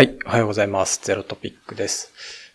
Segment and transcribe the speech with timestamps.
[0.00, 0.98] はい、おはようございます。
[1.02, 2.10] ゼロトピックです。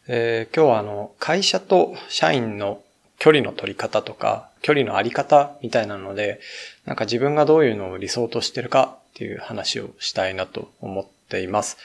[0.07, 2.81] えー、今日はあの、会社と社員の
[3.19, 6.39] 距離の取り方とか、距離のあり方みたいなので、
[6.85, 11.77] なんか自分がどういうのを理想としてるかっていう話をしたいなと思っています。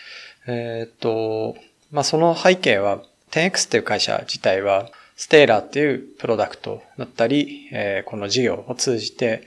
[0.46, 1.56] えっ、と、
[1.92, 9.42] まあ、その背景は、10X っていう会社自体は、ステーラーっていうプロダクトだったり、えー、この事業を通じて、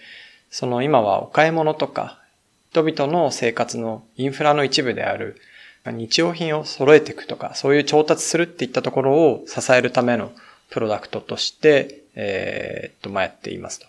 [0.52, 2.20] その今はお買い物とか、
[2.70, 5.42] 人々の生活のインフラの一部である
[5.92, 10.32] 日用品を揃えていくとか、そういう調達するっていったところを支えるための
[10.70, 13.88] プロダクトとして、えー、っと、まあ、やっていますと。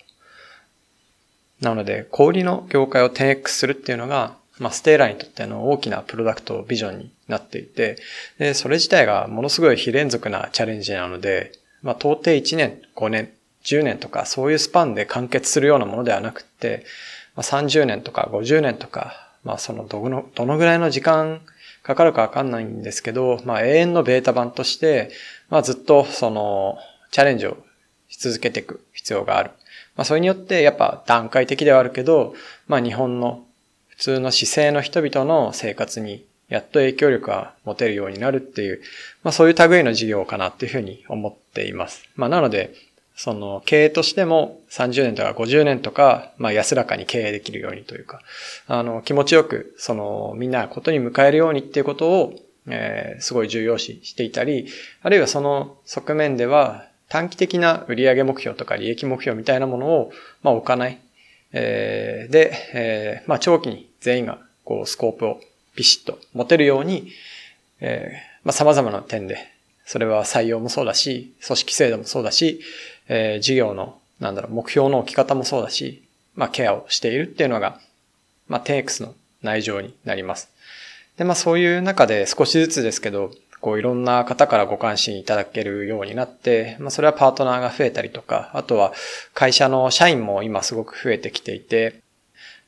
[1.61, 7.97] なので、小売りの業界を 10X するっていうのが、まあ、ステーラにとっての大きなプロダクトビジョンになっていて、
[8.39, 13.33] で、それ自体がものすごい非連続なチャレンジなので、まあ、到底1年、5年、
[13.65, 16.85] 10年とか、そういうスパンで完結するようなものではなくて、
[17.35, 21.41] まあ、30年とか50年とか、まあ、そのどの、どのぐらいの時間
[21.85, 25.11] かかるかわかんないんですけど、まあ永遠のベータ版として、
[25.51, 26.79] まあずっとその
[27.13, 27.59] チャレンジを
[28.09, 29.51] し続けていく必要がある。
[29.95, 32.35] まあそれによってやっぱ段階的ではあるけど、
[32.67, 33.45] まあ日本の
[33.89, 38.81] 普通の姿勢の人々の生活にやっと影響力が持てるようになるっていう、
[39.23, 42.09] まあそういう類の事業かなっていうふうに思っています。
[42.17, 42.73] まあなので、
[43.17, 48.21] その経営としても30年とか50年とか、まあ安らかに経営できるようにというか、
[48.67, 52.35] あの気持ちよく、そのみんなことに迎えるようにっていうことを、
[52.67, 54.67] えー、すごい重要視していたり、
[55.03, 60.11] あるいはその側面では短期的な売上目標とか利益目標みたいなものを、
[60.43, 61.01] まあ置かない。
[61.53, 65.41] えー、で、えー、まあ長期に全員がこうスコープを
[65.77, 67.13] ビシッと持てるように、
[67.81, 69.54] えー、まあ様々な点で
[69.85, 72.61] それは採用もそうだし、組織制度もそうだし、
[73.09, 76.03] えー、事業の、なんだろう、目標の置き方もそうだし、
[76.35, 77.81] まあ、ケアをしているっていうのが、
[78.49, 80.49] まあ、テイクスの内情になります。
[81.17, 83.31] で、まあ、そういう中で少しずつですけど、
[83.65, 88.93] こういろんな方からご関心いただけるようになって、まあそれはパートナーが増えたりとか、あとは
[89.33, 92.03] 会社の社員も今すごく増えてきていて、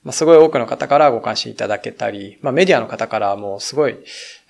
[0.06, 3.96] まあすごい多くの方からご関心いただけたり、まあメディアの方からもすごい、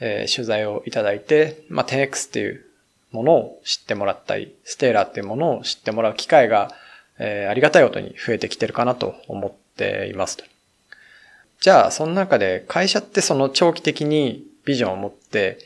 [0.00, 2.66] えー、取材をいただいて、まあ 10X っていう
[3.10, 6.72] ものを知ってもらったり、ステーラーっていうものを知ってもらう機会が、
[7.18, 10.36] えー、ありがたいことに増えてきてるかなと思っています
[11.62, 15.56] じゃあ、その中で会社ってその長期的にビジョンを持って、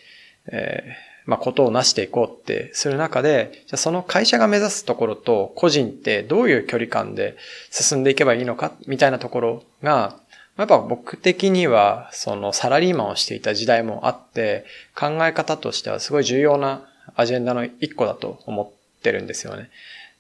[0.53, 0.97] え、
[1.31, 7.37] まあ、ことを成していこうってする中で、じゃその会社が目指すところと個人ってどういう距離感で
[7.71, 10.19] 進んでいけばいいのかみたいなところが、
[10.57, 14.65] やっぱ僕的には、そのサラリーマンをしていた時代もあって、
[14.97, 16.83] 考え方としてはすごい重要な
[17.15, 19.71] アジェンダの一個だと思ってるんですよね。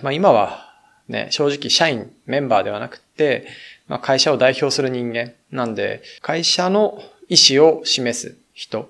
[0.02, 0.72] まあ今は
[1.08, 3.48] ね、正直社員、メンバーではなくて、
[3.88, 8.88] まあ会社を代表する人間なんで、会社の意思を示す人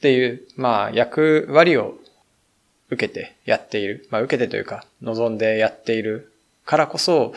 [0.00, 1.98] っていう、まあ役割を
[2.88, 4.08] 受けてやっている。
[4.10, 6.32] まあ受けてというか、望んでやっている
[6.64, 7.34] からこそ、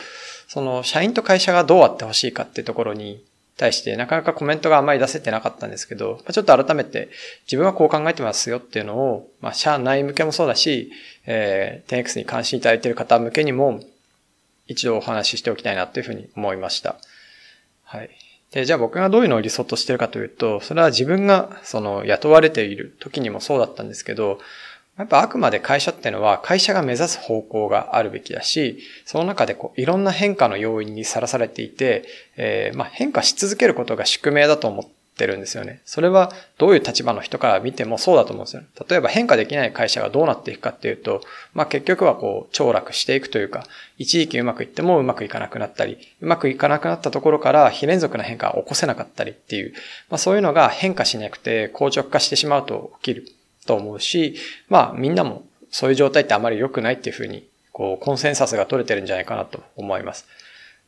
[0.48, 3.22] その社員と会社がどうあってほしいかっていうところに
[3.58, 7.10] 対してなかなかコメントがあまり出せてなかったんですけど、まあちょっと改めて
[7.48, 10.90] 自分はこう考えてますよっていうのを、まあ、社内向けもそうだし、
[11.26, 13.82] えー、10X に関心いただいている方向けにも
[14.68, 16.96] 一度お話ししておきたいなというふうに思いました。
[17.84, 18.23] はい。
[18.54, 24.40] で、じゃあ僕がどういうのを理想としてるかというと、それは自分がその雇われている時にもそうだったんですけど、
[24.98, 32.06] やっぱあくまで会社ってのは会社が目指す方向があるべきだし、その中でこういろんな変化の要因にさらされていて、
[32.38, 35.82] えー、まあ変化し続けることが宿命だと思っててるんですよね。
[35.86, 38.64] それはどういう立場の人から見てもそうだと思うんですよ。
[38.90, 41.22] 例えば変化できない会社がどうなっていくかっていうと、
[41.54, 43.66] まあ結局はこう凋落していくというか、
[43.98, 49.74] 一時期うまくいってもうまくいかなくなったり、うまくいかなくなったところから非連続な変化を起こせなかったりっていう、
[50.10, 53.26] まあそういうのが変化しなくて硬直化してしまうと起きる。
[53.66, 54.36] と思うし、
[54.70, 60.28] まあみんなもそういう状態ってあまり良くないっていうふうに、こう、コンセンサスが取れてるんじゃないかなと思います。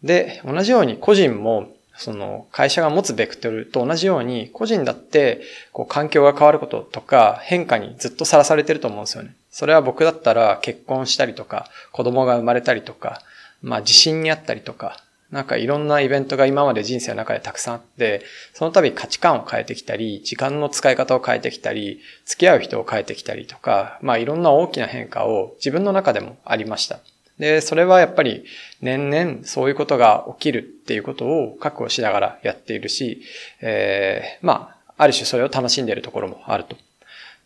[0.03, 5.41] で、同じように個人も、その会社が持つベクトルと同じように、個人だって、
[5.71, 9.35] こう、環境が変わることとか、変化にずっとさらされてると思うんですよね。
[9.49, 13.21] それは僕だったら結婚したりとか、子供が生まれたりとか、
[13.61, 18.23] まあ地震にあったりとか、なんかいろんなイベントが今まで人生の中でたくさんあって、
[18.53, 26.99] その度価値観を変えてきたり、時間の使い方を変えてきたり、付き合う人を変えてきたりとか、まあいろんな大きな変化を自分の中でもありました。
[27.39, 28.45] で、それはやっぱり
[28.81, 33.21] 年々そういうことが起きるっていうことを覚悟しながらやっているし、
[33.61, 36.77] えー、まあ、ある種それを楽しんでいるところもあると。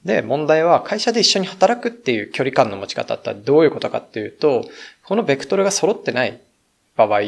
[0.05, 4.63] で、問題は会社で一緒に働くっていう距離感の持ち方ってどういうことかっていうと、
[5.03, 6.39] このベクトルが揃ってない
[6.95, 7.21] 場合、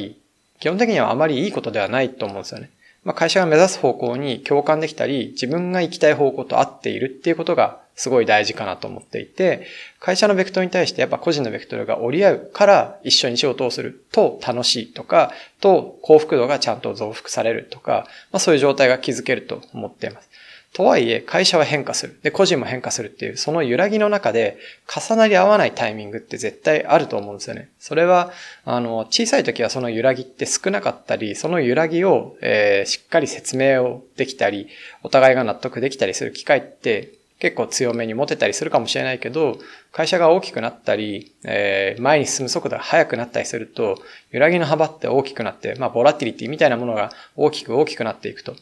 [0.59, 2.69] 基本的にはあまりいいことではないと思うんですよね。
[3.03, 9.65] まあ、会社が目指す方向に共感できたり、自分が行きたい方向と合っているっていうことがすごい大事かなと思っていて、
[9.99, 20.29] 会社のベクトルに対してやっぱ個人のベクトルが折り合うから一緒に仕事をすると楽しいとか、と幸福度がちゃんと増幅されるとか、まあそういう状態が築けると思っています。
[20.73, 22.17] とはいえ、会社は変化する。
[22.23, 24.57] で、個人も変化するっていう、その揺らぎの中で、
[24.87, 27.69] 重なり合わないタイミングって絶対あると思うんですよね。
[27.77, 28.31] それは、
[28.63, 34.69] あの、小さい時はその揺らぎって少なかったり、その揺らぎを、えー、しっかり説明をできたり、
[35.03, 39.57] お互いが納得できたりする機会って、結構強めに持てたりするかもしれないけど、
[39.91, 43.97] 会社が大きくなったり、えー、前に進む速度が速くなったりすると、
[44.29, 48.55] 揺らぎの幅って大きくなって、まあ、ボラティリティみたいなものが大きく大きくなっていくと。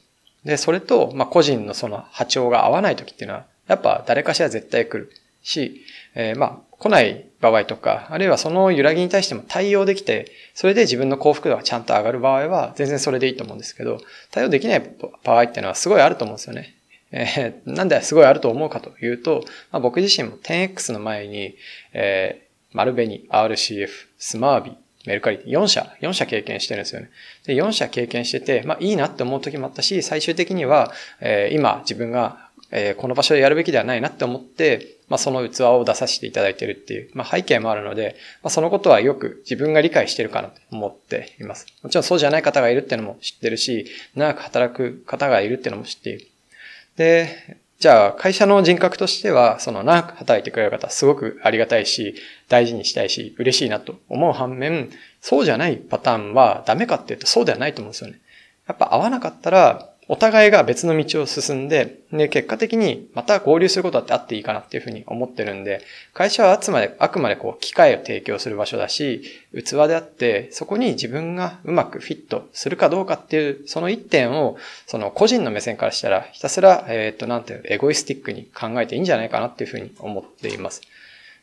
[0.45, 5.11] で、それと、まあ、個人のその波長が合わない時っていうのは、やっぱ誰かしら絶対来る
[5.43, 5.81] し、
[6.15, 13.99] えー、まあ、来ない場合とか、あるいはその揺らぎに対しても対応できて、それで自分の幸福度がちゃんと上がる場合は、全然それでいいと思うんですけど、
[14.31, 16.75] 対応できない場合っていうのはすごいあると思うんですよね。
[17.11, 21.55] えー、なんですごいあると思うかというと、まあ、僕自身も 10X の前に、
[21.93, 24.77] えー、マルベニ、RCF、スマービ、
[25.09, 27.09] メルカリ4社、4社経験してるんですよね。
[27.47, 41.65] で、4社経験してて、まあいいなって思う時もあったし、最終的には、えー、今自分が、えー、この場所でやるべきではないなって思って、まあその器を出させていただいてるっていう、まあ背景もあるので、まあそのことはよく自分が理解してるかなと思っています。
[41.81, 46.27] もちろんそうじゃない方がいるっていうのも知ってるし、長く働く方がいるっていうのも知っている。
[46.97, 52.13] で、じゃあ、会社の人格としては、その長く働いてくれる方、すごくありがたいし、
[52.49, 54.89] 大事にしたいし、嬉しいなと思う反面、
[55.21, 58.19] そうじゃないパターンはダメかっていうとそうではないと思うんですよね。
[58.67, 65.83] やっぱ合わなかったら、お互いが別の道を進んで、で、結果的にまた合流することだってあっていいかなっていうふうに思ってるんで、
[66.15, 69.21] 会社はあくまで、あくまでこう、機会を提供する場所だし、
[69.53, 74.57] 器であって、そこに自分がうまくフィットするかどうかっていう、その一点を、
[74.87, 80.81] その個人の目線からしたら、ひたすら、えっ、と、なんていう、エゴイスティックに考えていいんじゃないかなっていうふうに思っています。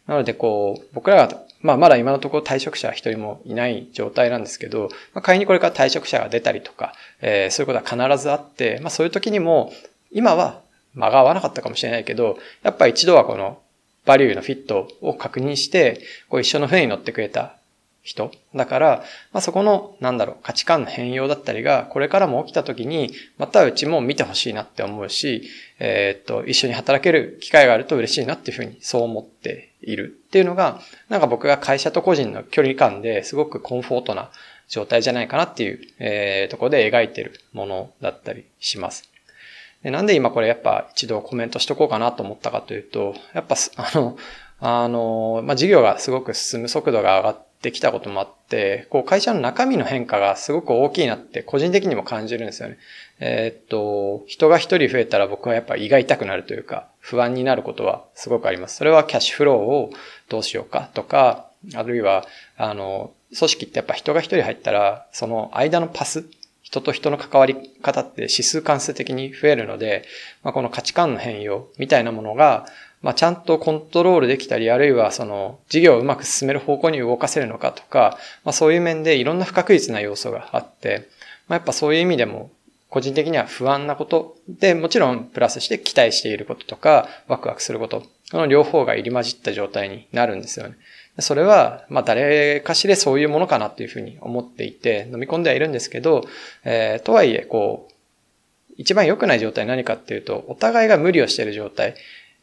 [0.06, 9.72] なので、こう、僕らがまあ、まだ今のところ退職者は一人もいない状態なんですけど、まあ、仮にこれから退職者が出たりとか、えー、そういうことは必ずあって、まあ、そういう時にも、
[10.12, 10.60] 今は
[10.94, 13.58] 間が合わなかったかもしれないけど、やっぱ一度はこの
[14.04, 17.56] バリューのフィットを確認して、こう一緒の船に乗ってくれた
[18.02, 18.30] 人。
[18.54, 25.48] だから、まあ、そこの、なんだろう、価値観の変容だったりが、これからも起きた時に、またうちも見てほしいなって思うし、
[25.80, 34.30] えー、っと、一緒に働ける機会があると嬉しいなっていうふうに、そう思っているっていうのが、なんか僕が会社と個人の距離感ですごくコンフォートな
[34.68, 39.08] 状態じゃないかなっていう、えー、ところで描いてるものだったりします。
[39.82, 44.16] でなんで今これやっぱ一度コメントしとこうかなと思ったかというと、やっぱ、あの、
[44.58, 52.78] あの、まあ、事業がすごく進む速度が上がってきたこともあって、こう会社の中身の変化がすごく大きいなって個人的にも感じるんですよね。
[53.18, 58.76] えー、っと、人が一人増えたら僕はやっぱ胃が痛くなるというか、不安になることはすごくあります。
[58.76, 59.90] それはキャッシュフローを
[60.28, 62.24] どうしようかとか、あるいは、
[62.56, 66.24] あの、組織ってやっぱ人が一人入ったら、その間のパス、
[66.66, 70.04] 人と人の関わり方って指数関数的に増えるので、
[70.42, 72.66] まあ、この価値観の変容みたいなものが、
[73.02, 81.08] まあ、ちゃんとコントロールできたり、あるいはその事業をうまく進める方向に動かせるのかとか、まあ、そういう面でいろんな不確実な要素があって、
[81.46, 82.50] まあ、やっぱそういう意味でも
[82.88, 90.76] 個人的には不安なことで、もちろんプラスして期待していることとか、ワクワクすること、この両方が入り混じった状態になるんですよね。
[91.18, 96.24] それは、まあ誰かしらそういうものかなっていうふうに思っていて、飲み込んではいるんですけど、
[96.64, 97.92] えー、とはいえ、こう、
[98.76, 101.94] 一番良くない状態何かっていうと、お互いが無理をしている状態。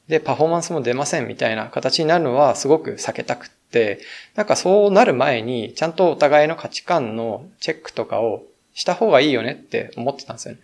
[0.08, 4.00] で、パフォーマンスも出ませんみたいな形になるのはすごく避けたくって、
[4.36, 10.60] なんかそうなる前に、ちゃんとお互いの価値観のチェックとかをした方がいいよねって思ってたんですよね。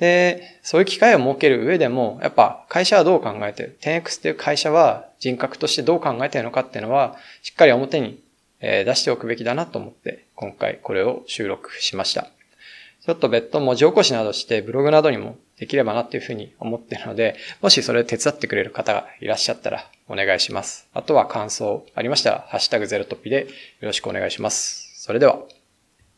[0.00, 8.18] で、そういう機会を設ける上でも、やっぱ会社はどう考えてる ?10X っていう会社は人格としてどう考えてるのかっていうのは、しっかり表に
[8.60, 12.28] 出しておくべきだなと思って、今回これを収録しました。
[13.04, 20.88] ちょっと別途文字起こしなどしてブログなどにもできればなっていうふうに思ってるので、もしそれ手伝ってくれる方がいらっしゃったらお願いします。
[20.94, 23.46] あとは感想ありましたら、ハッシュタグゼロトピでよ
[23.88, 25.02] ろしくお願いします。
[25.02, 25.59] それでは。